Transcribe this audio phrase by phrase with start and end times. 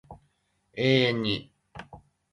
[0.71, 1.51] 永遠に